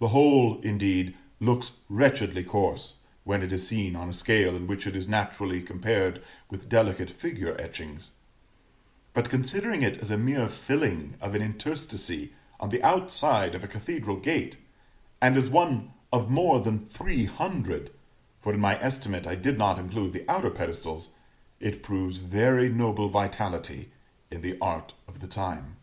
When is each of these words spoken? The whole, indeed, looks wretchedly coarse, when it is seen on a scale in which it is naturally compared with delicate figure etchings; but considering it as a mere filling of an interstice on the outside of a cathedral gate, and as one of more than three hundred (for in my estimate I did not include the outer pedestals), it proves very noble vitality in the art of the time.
The 0.00 0.08
whole, 0.08 0.60
indeed, 0.60 1.14
looks 1.40 1.72
wretchedly 1.88 2.44
coarse, 2.44 2.96
when 3.24 3.42
it 3.42 3.54
is 3.54 3.66
seen 3.66 3.96
on 3.96 4.10
a 4.10 4.12
scale 4.12 4.54
in 4.54 4.66
which 4.66 4.86
it 4.86 4.94
is 4.94 5.08
naturally 5.08 5.62
compared 5.62 6.22
with 6.50 6.68
delicate 6.68 7.08
figure 7.08 7.58
etchings; 7.58 8.10
but 9.14 9.30
considering 9.30 9.80
it 9.80 9.96
as 9.96 10.10
a 10.10 10.18
mere 10.18 10.50
filling 10.50 11.14
of 11.22 11.34
an 11.34 11.40
interstice 11.40 12.28
on 12.60 12.68
the 12.68 12.82
outside 12.82 13.54
of 13.54 13.64
a 13.64 13.66
cathedral 13.66 14.18
gate, 14.18 14.58
and 15.22 15.38
as 15.38 15.48
one 15.48 15.94
of 16.12 16.30
more 16.30 16.60
than 16.60 16.78
three 16.78 17.24
hundred 17.24 17.90
(for 18.40 18.52
in 18.52 18.60
my 18.60 18.78
estimate 18.78 19.26
I 19.26 19.36
did 19.36 19.56
not 19.56 19.78
include 19.78 20.12
the 20.12 20.28
outer 20.30 20.50
pedestals), 20.50 21.14
it 21.60 21.82
proves 21.82 22.18
very 22.18 22.68
noble 22.68 23.08
vitality 23.08 23.90
in 24.30 24.42
the 24.42 24.58
art 24.60 24.92
of 25.08 25.20
the 25.20 25.26
time. 25.28 25.76